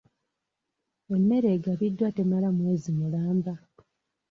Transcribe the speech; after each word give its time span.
Emmere 1.15 1.47
egabiddwa 1.57 2.07
temala 2.17 2.49
mwezi 2.57 2.89
mulamba. 2.97 3.53